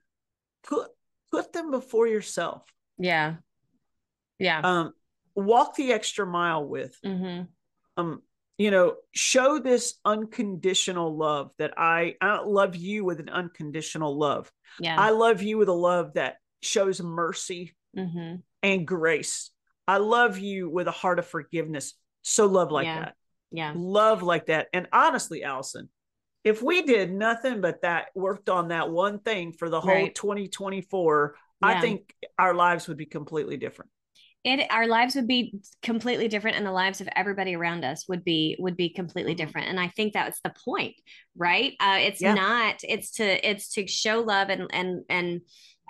[0.64, 0.88] put
[1.30, 2.64] put them before yourself
[2.98, 3.34] yeah
[4.38, 4.92] yeah um
[5.34, 7.42] walk the extra mile with mm-hmm.
[7.96, 8.22] um
[8.62, 14.52] you know show this unconditional love that i i love you with an unconditional love
[14.78, 18.36] yeah i love you with a love that shows mercy mm-hmm.
[18.62, 19.50] and grace
[19.88, 23.00] i love you with a heart of forgiveness so love like yeah.
[23.00, 23.14] that
[23.50, 25.88] yeah love like that and honestly allison
[26.44, 30.14] if we did nothing but that worked on that one thing for the whole right.
[30.14, 31.68] 2024 yeah.
[31.68, 33.90] i think our lives would be completely different
[34.44, 38.24] it our lives would be completely different and the lives of everybody around us would
[38.24, 39.46] be would be completely mm-hmm.
[39.46, 40.94] different and i think that's the point
[41.36, 42.34] right uh, it's yeah.
[42.34, 45.40] not it's to it's to show love and and and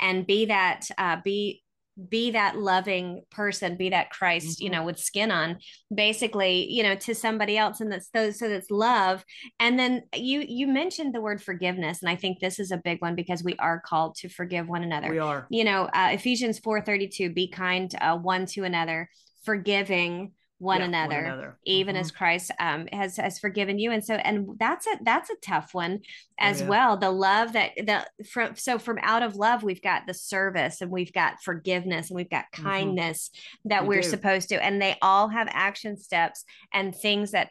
[0.00, 1.61] and be that uh, be
[2.08, 4.64] be that loving person be that christ mm-hmm.
[4.64, 5.58] you know with skin on
[5.94, 9.24] basically you know to somebody else and that's those so that's love.
[9.60, 13.00] And then you you mentioned the word forgiveness and i think this is a big
[13.00, 15.10] one because we are called to forgive one another.
[15.10, 15.46] We are.
[15.50, 19.08] You know uh, ephesians 4.32 be kind uh, one to another
[19.44, 22.00] forgiving one, yeah, another, one another, even mm-hmm.
[22.00, 23.90] as Christ um, has has forgiven you.
[23.90, 26.00] And so, and that's a that's a tough one
[26.38, 26.70] as oh, yeah.
[26.70, 26.96] well.
[26.96, 30.90] The love that the from so from out of love, we've got the service and
[30.90, 32.62] we've got forgiveness and we've got mm-hmm.
[32.62, 33.70] kindness mm-hmm.
[33.70, 37.50] that we are supposed to, and they all have action steps and things that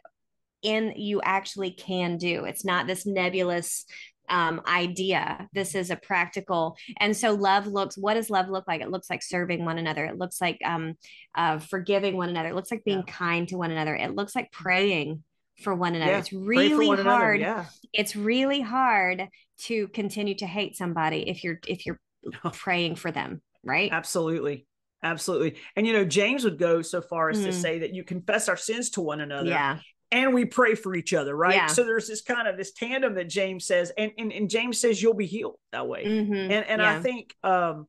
[0.61, 2.45] in you actually can do.
[2.45, 3.85] It's not this nebulous
[4.31, 5.47] um, idea.
[5.53, 6.77] This is a practical.
[6.99, 8.81] And so love looks, what does love look like?
[8.81, 10.05] It looks like serving one another.
[10.05, 10.95] It looks like um,
[11.35, 12.49] uh, forgiving one another.
[12.49, 13.13] It looks like being yeah.
[13.13, 13.95] kind to one another.
[13.95, 15.23] It looks like praying
[15.61, 16.11] for one another.
[16.13, 17.41] Yeah, it's really hard.
[17.41, 17.65] Yeah.
[17.93, 19.27] It's really hard
[19.65, 21.99] to continue to hate somebody if you're, if you're
[22.53, 23.41] praying for them.
[23.63, 23.91] Right.
[23.91, 24.65] Absolutely.
[25.03, 25.57] Absolutely.
[25.75, 27.45] And you know, James would go so far as mm.
[27.45, 29.49] to say that you confess our sins to one another.
[29.49, 29.79] Yeah
[30.11, 31.55] and we pray for each other, right?
[31.55, 31.67] Yeah.
[31.67, 35.01] So there's this kind of this tandem that James says, and and, and James says
[35.01, 36.05] you'll be healed that way.
[36.05, 36.33] Mm-hmm.
[36.33, 36.91] And and yeah.
[36.91, 37.87] I think um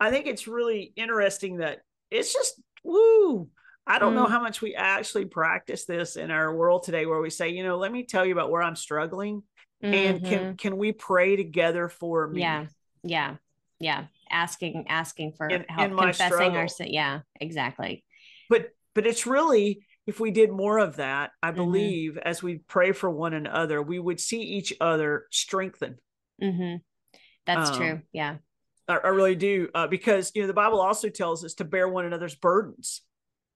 [0.00, 3.48] I think it's really interesting that it's just woo.
[3.86, 4.16] I don't mm.
[4.16, 7.64] know how much we actually practice this in our world today where we say, you
[7.64, 9.42] know, let me tell you about where I'm struggling
[9.82, 9.94] mm-hmm.
[9.94, 10.54] and can mm-hmm.
[10.54, 12.42] can we pray together for me?
[12.42, 12.66] Yeah.
[13.02, 13.36] Yeah.
[13.80, 14.04] Yeah.
[14.30, 16.88] Asking asking for in, help in confessing our sin.
[16.92, 18.04] Yeah, exactly.
[18.48, 21.56] But but it's really if we did more of that, I mm-hmm.
[21.56, 22.26] believe mm-hmm.
[22.26, 25.98] as we pray for one another, we would see each other strengthen.
[26.42, 26.76] Mm-hmm.
[27.46, 28.00] That's um, true.
[28.10, 28.36] Yeah.
[28.88, 29.68] I, I really do.
[29.74, 33.02] Uh, because, you know, the Bible also tells us to bear one another's burdens.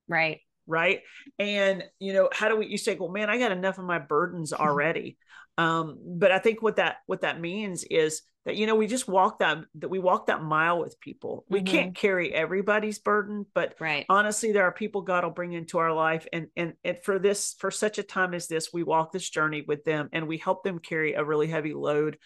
[0.07, 0.41] Right.
[0.67, 1.01] Right.
[1.39, 3.97] And, you know, how do we, you say, well, man, I got enough of my
[3.97, 5.17] burdens already.
[5.57, 9.07] Um, but I think what that, what that means is that you know we just
[9.07, 11.67] walk that that we walk that mile with people we mm-hmm.
[11.67, 14.05] can't carry everybody's burden but right.
[14.09, 17.55] honestly there are people god will bring into our life and and and for this
[17.59, 20.63] for such a time as this we walk this journey with them and we help
[20.63, 22.17] them carry a really heavy load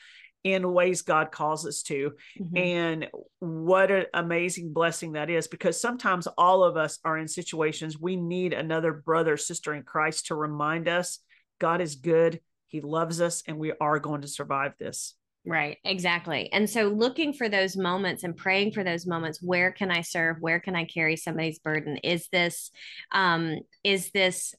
[0.43, 2.57] in ways god calls us to mm-hmm.
[2.57, 3.07] and
[3.39, 8.15] what an amazing blessing that is because sometimes all of us are in situations we
[8.15, 11.19] need another brother sister in christ to remind us
[11.59, 15.15] god is good he loves us and we are going to survive this
[15.49, 16.51] Right, exactly.
[16.51, 20.37] And so looking for those moments and praying for those moments, where can I serve?
[20.41, 21.95] Where can I carry somebody's burden?
[22.03, 22.69] Is this
[23.13, 24.53] um is this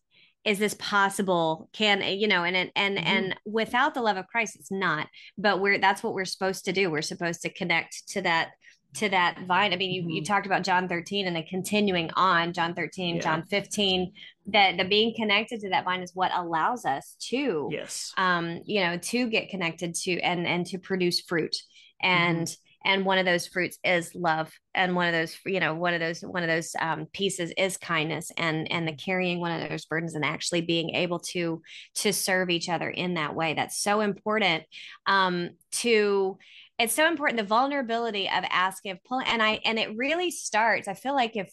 [0.45, 3.07] is this possible can you know and and and, mm-hmm.
[3.07, 6.73] and without the love of christ it's not but we're that's what we're supposed to
[6.73, 8.51] do we're supposed to connect to that
[8.99, 9.73] to that vine.
[9.73, 10.11] I mean, you, mm-hmm.
[10.11, 13.23] you talked about John 13 and then continuing on John 13, yeah.
[13.23, 14.13] John 15,
[14.47, 18.81] that the being connected to that vine is what allows us to, yes, um, you
[18.81, 21.57] know, to get connected to and, and to produce fruit.
[22.01, 22.91] And, mm-hmm.
[22.91, 24.53] and one of those fruits is love.
[24.75, 27.77] And one of those, you know, one of those, one of those um, pieces is
[27.77, 31.63] kindness and, and the carrying one of those burdens and actually being able to,
[31.97, 33.55] to serve each other in that way.
[33.55, 34.65] That's so important
[35.07, 36.39] um, to,
[36.79, 40.89] it's so important the vulnerability of asking of pulling and i and it really starts
[40.89, 41.53] i feel like if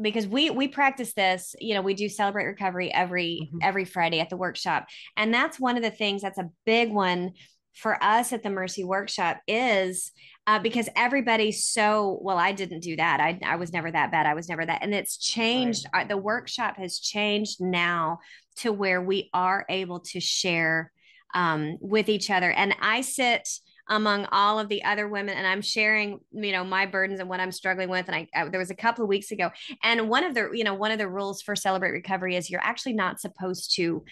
[0.00, 3.58] because we we practice this you know we do celebrate recovery every mm-hmm.
[3.62, 4.86] every friday at the workshop.
[5.16, 7.32] And that's one of the things that's a big one
[7.74, 10.10] for us at the mercy workshop is
[10.46, 13.20] uh, because everybody's so well i didn't do that.
[13.20, 14.26] I, I was never that bad.
[14.26, 14.82] I was never that.
[14.82, 16.04] And it's changed right.
[16.04, 18.18] uh, the workshop has changed now
[18.56, 20.92] to where we are able to share
[21.34, 22.50] um, with each other.
[22.50, 23.48] And i sit
[23.88, 27.40] among all of the other women and i'm sharing you know my burdens and what
[27.40, 29.50] i'm struggling with and I, I, there was a couple of weeks ago
[29.82, 32.62] and one of the you know one of the rules for celebrate recovery is you're
[32.62, 34.04] actually not supposed to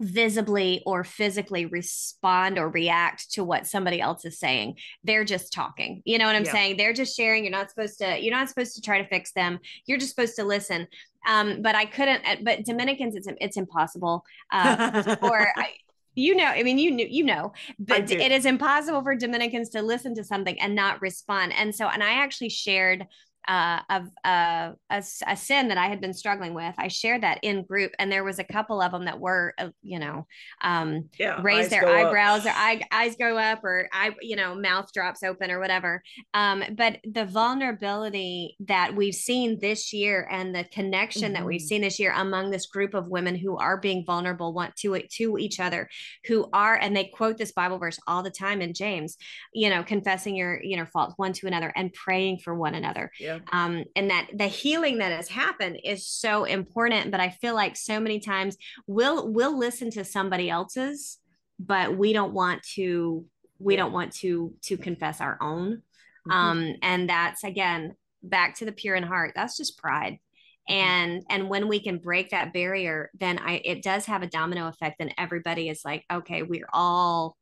[0.00, 4.76] visibly or physically respond or react to what somebody else is saying.
[5.02, 6.02] They're just talking.
[6.04, 6.52] You know what i'm yeah.
[6.52, 6.76] saying?
[6.76, 7.44] They're just sharing.
[7.44, 9.58] You're not supposed to you're not supposed to try to fix them.
[9.86, 10.86] You're just supposed to listen.
[11.26, 15.74] Um but i couldn't but dominicans it's it's impossible uh or I,
[16.18, 19.80] you know i mean you knew you know but it is impossible for dominicans to
[19.82, 21.52] listen to something and not respond.
[21.56, 23.06] And so and i actually shared
[23.48, 26.74] uh, of uh, a, a, sin that I had been struggling with.
[26.76, 29.70] I shared that in group, and there was a couple of them that were, uh,
[29.82, 30.26] you know,
[30.60, 34.92] um, yeah, raise their eyebrows, or eye, eyes go up, or I, you know, mouth
[34.92, 36.02] drops open, or whatever.
[36.34, 41.32] Um, but the vulnerability that we've seen this year, and the connection mm-hmm.
[41.34, 41.68] that we've mm-hmm.
[41.68, 45.38] seen this year among this group of women who are being vulnerable, want to to
[45.38, 45.88] each other,
[46.26, 49.16] who are, and they quote this Bible verse all the time in James,
[49.54, 53.10] you know, confessing your, you know, faults one to another and praying for one another.
[53.18, 57.54] Yeah um, and that the healing that has happened is so important but i feel
[57.54, 61.18] like so many times we'll we'll listen to somebody else's
[61.58, 63.24] but we don't want to
[63.58, 66.30] we don't want to to confess our own mm-hmm.
[66.30, 70.18] um and that's again back to the pure in heart that's just pride
[70.70, 70.74] mm-hmm.
[70.74, 74.68] and and when we can break that barrier then i it does have a domino
[74.68, 77.36] effect and everybody is like okay we're all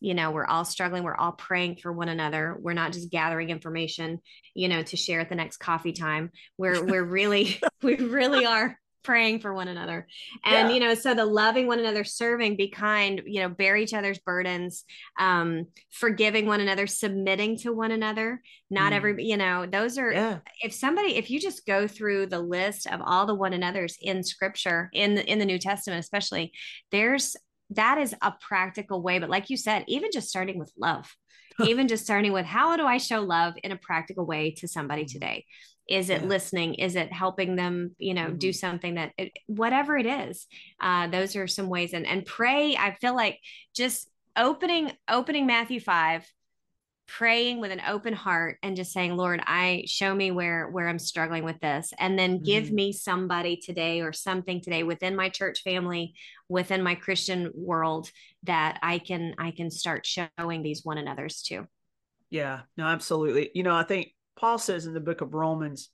[0.00, 3.50] you know we're all struggling we're all praying for one another we're not just gathering
[3.50, 4.20] information
[4.54, 8.78] you know to share at the next coffee time we're we're really we really are
[9.02, 10.04] praying for one another
[10.44, 10.74] and yeah.
[10.74, 14.18] you know so the loving one another serving be kind you know bear each other's
[14.18, 14.84] burdens
[15.20, 18.96] um forgiving one another submitting to one another not mm.
[18.96, 20.38] every you know those are yeah.
[20.60, 24.24] if somebody if you just go through the list of all the one another's in
[24.24, 26.52] scripture in the in the new testament especially
[26.90, 27.36] there's
[27.70, 29.18] that is a practical way.
[29.18, 31.14] But like you said, even just starting with love,
[31.64, 35.02] even just starting with how do I show love in a practical way to somebody
[35.02, 35.12] mm-hmm.
[35.12, 35.44] today?
[35.88, 36.28] Is it yeah.
[36.28, 36.74] listening?
[36.74, 38.38] Is it helping them, you know, mm-hmm.
[38.38, 40.46] do something that it, whatever it is?
[40.80, 41.92] Uh, those are some ways.
[41.92, 42.76] And and pray.
[42.76, 43.38] I feel like
[43.74, 46.26] just opening opening Matthew five
[47.06, 50.98] praying with an open heart and just saying lord i show me where where i'm
[50.98, 51.92] struggling with this.
[51.98, 52.74] And then give mm-hmm.
[52.74, 56.14] me somebody today or something today within my church family
[56.48, 58.10] within my christian world
[58.42, 61.66] that i can i can start showing these one another's to.
[62.30, 63.50] Yeah no absolutely.
[63.54, 65.90] You know i think paul says in the book of romans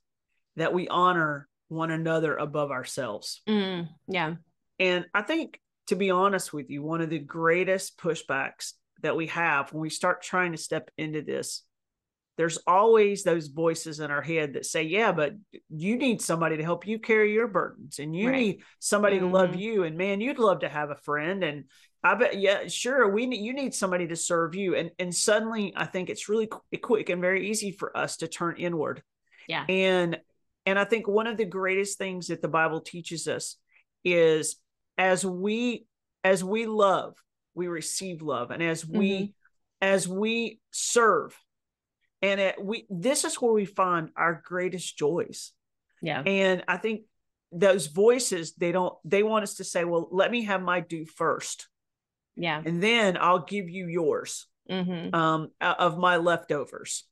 [0.55, 3.41] that we honor one another above ourselves.
[3.47, 4.35] Mm, yeah.
[4.79, 9.27] And i think to be honest with you one of the greatest pushbacks that we
[9.27, 11.63] have when we start trying to step into this
[12.37, 15.33] there's always those voices in our head that say yeah but
[15.69, 18.37] you need somebody to help you carry your burdens and you right.
[18.37, 19.27] need somebody mm-hmm.
[19.27, 19.59] to love mm-hmm.
[19.59, 21.65] you and man you'd love to have a friend and
[22.03, 25.73] i bet yeah sure we need you need somebody to serve you and and suddenly
[25.75, 26.49] i think it's really
[26.81, 29.03] quick and very easy for us to turn inward
[29.47, 30.17] yeah and
[30.65, 33.57] and i think one of the greatest things that the bible teaches us
[34.03, 34.57] is
[34.97, 35.85] as we
[36.23, 37.15] as we love
[37.55, 39.31] we receive love and as we mm-hmm.
[39.81, 41.37] as we serve
[42.21, 45.51] and it, we this is where we find our greatest joys
[46.01, 47.01] yeah and i think
[47.51, 51.05] those voices they don't they want us to say well let me have my due
[51.05, 51.67] first
[52.35, 55.13] yeah and then i'll give you yours mm-hmm.
[55.13, 57.05] um of my leftovers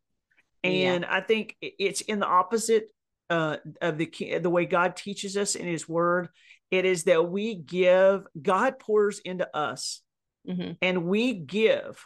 [0.63, 1.15] and yeah.
[1.15, 2.89] i think it's in the opposite
[3.29, 6.29] uh of the the way god teaches us in his word
[6.71, 10.01] it is that we give god pours into us
[10.47, 10.71] mm-hmm.
[10.81, 12.03] and we give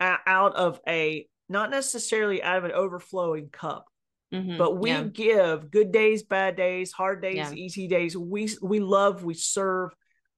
[0.00, 3.86] out of a not necessarily out of an overflowing cup
[4.32, 4.56] mm-hmm.
[4.56, 5.02] but we yeah.
[5.02, 7.52] give good days bad days hard days yeah.
[7.52, 9.90] easy days we we love we serve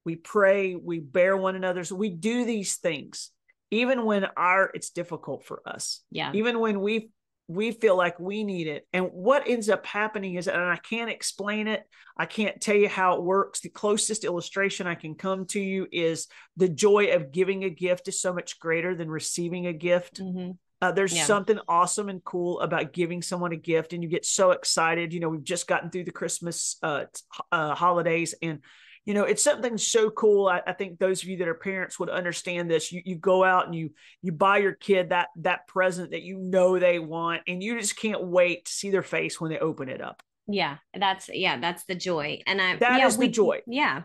[0.04, 3.30] we pray we bear one another so we do these things
[3.70, 7.10] even when our it's difficult for us yeah even when we
[7.48, 8.86] we feel like we need it.
[8.92, 11.82] And what ends up happening is, and I can't explain it,
[12.16, 13.60] I can't tell you how it works.
[13.60, 18.08] The closest illustration I can come to you is the joy of giving a gift
[18.08, 20.20] is so much greater than receiving a gift.
[20.20, 20.52] Mm-hmm.
[20.80, 21.24] Uh, there's yeah.
[21.24, 25.12] something awesome and cool about giving someone a gift, and you get so excited.
[25.12, 27.04] You know, we've just gotten through the Christmas uh,
[27.52, 28.58] uh, holidays, and
[29.04, 31.98] you know it's something so cool I, I, think those of you that are parents
[31.98, 32.92] would understand this.
[32.92, 33.90] You, you go out and you
[34.22, 37.96] you buy your kid that that present that you know they want and you just
[37.96, 40.22] can't wait to see their face when they open it up.
[40.46, 42.40] Yeah that's yeah that's the joy.
[42.46, 43.60] And i that yeah, is we, the joy.
[43.66, 44.02] yeah.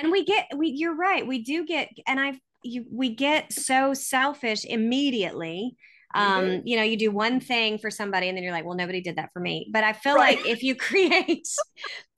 [0.00, 3.92] And we get we you're right we do get and i you we get so
[3.92, 5.76] selfish immediately.
[6.14, 6.66] Um mm-hmm.
[6.66, 9.16] you know you do one thing for somebody and then you're like well nobody did
[9.16, 9.68] that for me.
[9.70, 10.38] But i feel right.
[10.38, 11.46] like if you create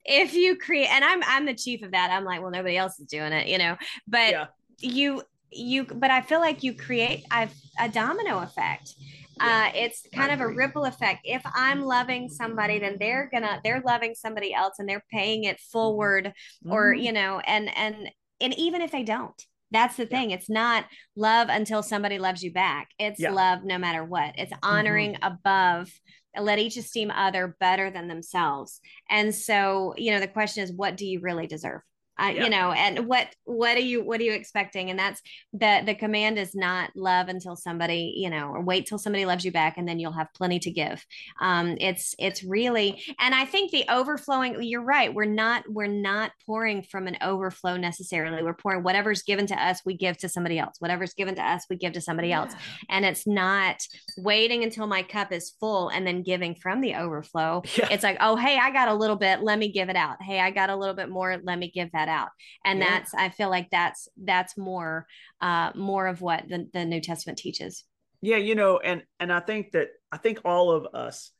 [0.09, 2.99] if you create and i'm i'm the chief of that i'm like well nobody else
[2.99, 4.45] is doing it you know but yeah.
[4.79, 8.95] you you but i feel like you create I've, a domino effect
[9.41, 13.81] uh, it's kind of a ripple effect if i'm loving somebody then they're gonna they're
[13.85, 16.73] loving somebody else and they're paying it forward mm-hmm.
[16.73, 20.35] or you know and and and even if they don't that's the thing yeah.
[20.35, 20.85] it's not
[21.15, 23.31] love until somebody loves you back it's yeah.
[23.31, 24.69] love no matter what it's mm-hmm.
[24.75, 25.33] honoring mm-hmm.
[25.33, 25.89] above
[26.37, 28.81] let each esteem other better than themselves.
[29.09, 31.81] And so you know the question is what do you really deserve
[32.19, 32.43] uh, yeah.
[32.43, 34.89] you know and what what are you what are you expecting?
[34.89, 35.21] And that's
[35.53, 39.45] the the command is not love until somebody you know or wait till somebody loves
[39.45, 41.05] you back and then you'll have plenty to give.
[41.39, 46.31] Um it's it's really and i think the overflowing you're right we're not we're not
[46.45, 48.43] pouring from an overflow necessarily.
[48.43, 50.75] We're pouring whatever's given to us we give to somebody else.
[50.79, 52.41] Whatever's given to us we give to somebody yeah.
[52.41, 52.53] else
[52.89, 53.81] and it's not
[54.17, 57.61] waiting until my cup is full and then giving from the overflow.
[57.77, 57.87] Yeah.
[57.91, 60.17] it's like oh hey i got a little bit let me give it out.
[60.21, 62.29] Hey i got a little bit more let me give that out
[62.65, 62.89] and yeah.
[62.89, 65.07] that's i feel like that's that's more
[65.41, 67.85] uh more of what the, the new testament teaches
[68.21, 71.31] yeah you know and and i think that i think all of us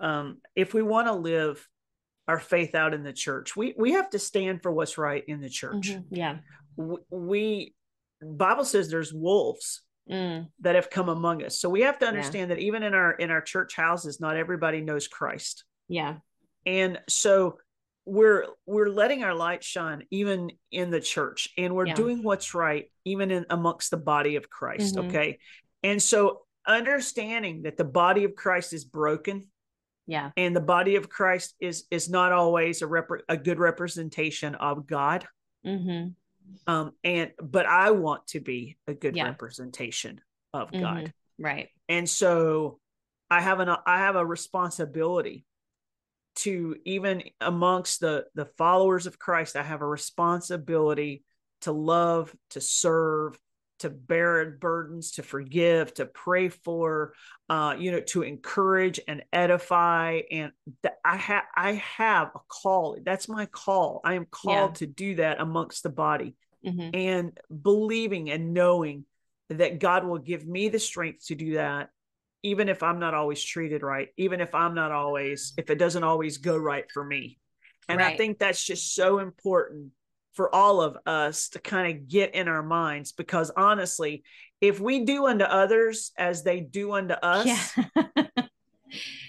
[0.00, 1.66] um if we want to live
[2.28, 5.40] our faith out in the church we we have to stand for what's right in
[5.40, 6.14] the church mm-hmm.
[6.14, 6.38] yeah
[7.10, 7.74] we
[8.22, 10.46] bible says there's wolves mm.
[10.60, 12.56] that have come among us so we have to understand yeah.
[12.56, 16.16] that even in our in our church houses not everybody knows christ yeah
[16.64, 17.58] and so
[18.04, 21.94] we're we're letting our light shine even in the church and we're yeah.
[21.94, 25.08] doing what's right even in amongst the body of christ mm-hmm.
[25.08, 25.38] okay
[25.82, 29.48] and so understanding that the body of christ is broken
[30.06, 34.56] yeah and the body of christ is is not always a rep- a good representation
[34.56, 35.24] of god
[35.64, 36.08] mm-hmm.
[36.66, 39.24] um and but i want to be a good yeah.
[39.24, 40.20] representation
[40.52, 40.82] of mm-hmm.
[40.82, 42.80] god right and so
[43.30, 45.44] i have an i have a responsibility
[46.36, 51.24] to even amongst the the followers of Christ, I have a responsibility
[51.62, 53.38] to love, to serve,
[53.80, 57.14] to bear burdens, to forgive, to pray for,
[57.48, 60.20] uh, you know, to encourage and edify.
[60.30, 60.52] And
[60.82, 62.96] th- I have I have a call.
[63.04, 64.00] That's my call.
[64.04, 64.78] I am called yeah.
[64.78, 66.90] to do that amongst the body, mm-hmm.
[66.94, 69.04] and believing and knowing
[69.50, 71.90] that God will give me the strength to do that
[72.42, 76.04] even if I'm not always treated right, even if I'm not always, if it doesn't
[76.04, 77.38] always go right for me.
[77.88, 78.14] And right.
[78.14, 79.92] I think that's just so important
[80.34, 84.24] for all of us to kind of get in our minds because honestly,
[84.60, 87.46] if we do unto others as they do unto us.
[87.46, 88.26] Yeah.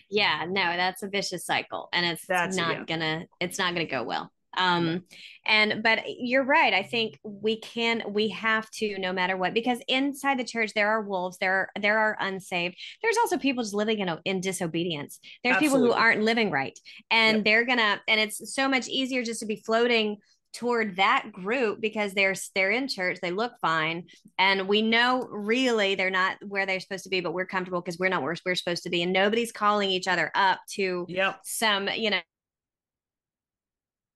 [0.10, 2.84] yeah, no, that's a vicious cycle and it's that's, not yeah.
[2.86, 5.04] gonna, it's not gonna go well um
[5.46, 9.80] and but you're right i think we can we have to no matter what because
[9.88, 13.74] inside the church there are wolves there are there are unsaved there's also people just
[13.74, 15.80] living in in disobedience there's Absolutely.
[15.80, 16.78] people who aren't living right
[17.12, 17.46] and yep.
[17.46, 20.18] they're gonna and it's so much easier just to be floating
[20.54, 24.06] toward that group because they're they're in church they look fine
[24.38, 27.98] and we know really they're not where they're supposed to be but we're comfortable because
[27.98, 31.40] we're not where we're supposed to be and nobody's calling each other up to yep.
[31.44, 32.20] some you know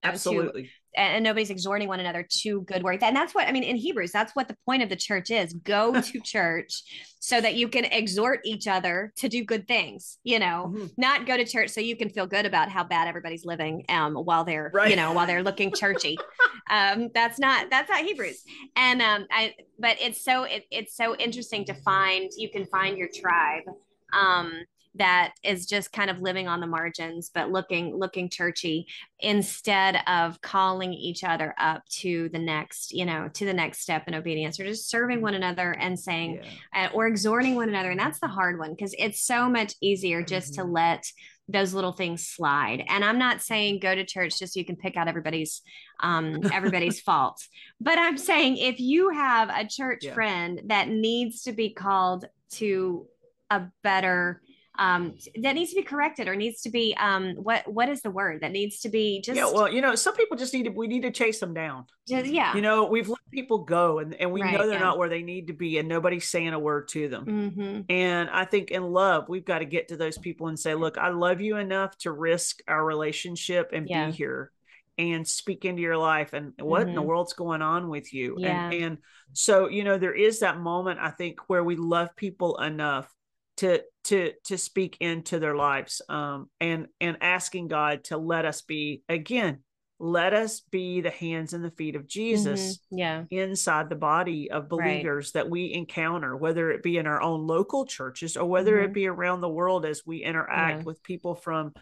[0.04, 0.64] absolutely.
[0.64, 3.76] to, and nobody's exhorting one another to good work and that's what i mean in
[3.76, 5.54] hebrews that's what the point of the church is.
[5.54, 6.84] Go to church
[7.20, 10.88] so that you can exhort each other to do good things you know mm-hmm.
[10.98, 14.16] not go to church so you can feel good about how bad everybody's living um
[14.16, 14.90] while they're right.
[14.90, 16.18] you know while they're looking churchy.
[16.70, 18.44] Um that's not that's not hebrews.
[18.76, 22.98] And um i but it's so it, it's so interesting to find you can find
[22.98, 23.64] your tribe
[24.12, 24.52] um
[24.98, 28.88] that is just kind of living on the margins but looking looking churchy
[29.20, 34.08] instead of calling each other up to the next you know to the next step
[34.08, 36.40] in obedience or just serving one another and saying
[36.74, 36.88] yeah.
[36.88, 40.22] uh, or exhorting one another and that's the hard one because it's so much easier
[40.22, 40.64] just mm-hmm.
[40.64, 41.06] to let
[41.50, 44.76] those little things slide and i'm not saying go to church just so you can
[44.76, 45.62] pick out everybody's
[46.02, 47.48] um everybody's faults
[47.80, 50.14] but i'm saying if you have a church yeah.
[50.14, 53.08] friend that needs to be called to
[53.50, 54.42] a better
[54.80, 58.12] um, that needs to be corrected or needs to be um, what what is the
[58.12, 60.70] word that needs to be just yeah well you know some people just need to
[60.70, 64.14] we need to chase them down just, yeah you know we've let people go and,
[64.16, 64.80] and we right, know they're yeah.
[64.80, 67.82] not where they need to be and nobody's saying a word to them mm-hmm.
[67.90, 70.98] and i think in love we've got to get to those people and say look
[70.98, 74.08] i love you enough to risk our relationship and yeah.
[74.08, 74.52] be here
[75.00, 76.90] and speak into your life and what mm-hmm.
[76.90, 77.10] in the mm-hmm.
[77.10, 78.70] world's going on with you yeah.
[78.70, 78.98] and and
[79.34, 83.14] so you know there is that moment i think where we love people enough
[83.58, 88.62] to to to speak into their lives um and and asking god to let us
[88.62, 89.60] be again
[90.00, 92.98] let us be the hands and the feet of jesus mm-hmm.
[93.00, 95.42] yeah inside the body of believers right.
[95.42, 98.86] that we encounter whether it be in our own local churches or whether mm-hmm.
[98.86, 100.84] it be around the world as we interact yeah.
[100.84, 101.74] with people from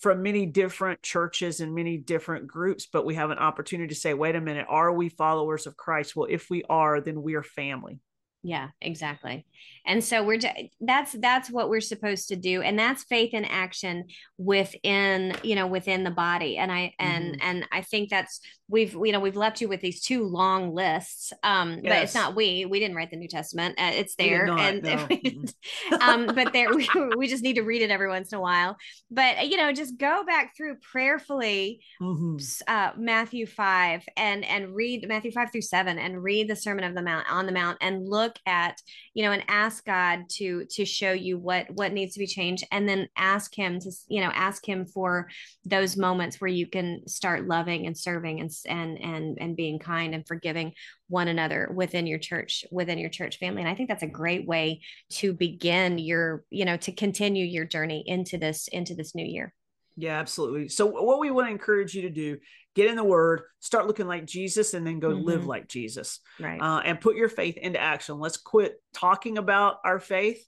[0.00, 4.14] from many different churches and many different groups, but we have an opportunity to say,
[4.14, 6.14] wait a minute, are we followers of Christ?
[6.14, 7.98] Well, if we are, then we are family
[8.42, 9.44] yeah exactly
[9.88, 10.38] and so we're
[10.82, 14.04] that's that's what we're supposed to do and that's faith in action
[14.36, 17.48] within you know within the body and i and mm-hmm.
[17.48, 21.32] and i think that's we've you know we've left you with these two long lists
[21.42, 21.82] um yes.
[21.84, 24.82] but it's not we we didn't write the new testament uh, it's there not, and
[25.90, 25.98] no.
[26.02, 28.76] Um but there we, we just need to read it every once in a while
[29.10, 32.36] but you know just go back through prayerfully mm-hmm.
[32.66, 36.94] uh matthew 5 and and read matthew 5 through 7 and read the sermon of
[36.94, 38.80] the mount on the mount and look at
[39.14, 42.64] you know and ask god to to show you what what needs to be changed
[42.70, 45.28] and then ask him to you know ask him for
[45.64, 50.14] those moments where you can start loving and serving and and and and being kind
[50.14, 50.72] and forgiving
[51.08, 54.46] one another within your church within your church family and i think that's a great
[54.46, 59.24] way to begin your you know to continue your journey into this into this new
[59.24, 59.54] year
[60.00, 60.68] yeah, absolutely.
[60.68, 62.38] So, what we want to encourage you to do
[62.78, 65.26] get in the word, start looking like Jesus, and then go mm-hmm.
[65.26, 66.20] live like Jesus.
[66.38, 66.60] Right.
[66.60, 68.20] Uh, and put your faith into action.
[68.20, 70.46] Let's quit talking about our faith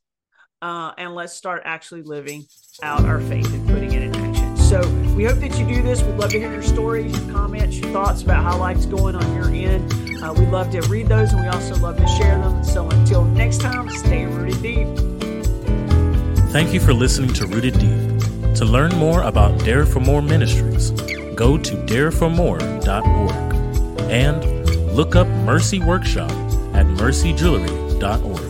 [0.63, 2.45] uh, and let's start actually living
[2.83, 4.57] out our faith and putting it in action.
[4.57, 6.03] So, we hope that you do this.
[6.03, 9.35] We'd love to hear your stories, your comments, your thoughts about how life's going on
[9.35, 9.93] your end.
[10.23, 12.63] Uh, we'd love to read those and we also love to share them.
[12.63, 14.87] So, until next time, stay rooted deep.
[16.53, 18.55] Thank you for listening to Rooted Deep.
[18.57, 20.91] To learn more about Dare for More Ministries,
[21.35, 23.55] go to dareformore.org
[24.11, 24.45] and
[24.95, 26.31] look up Mercy Workshop
[26.75, 28.50] at mercyjewelry.org.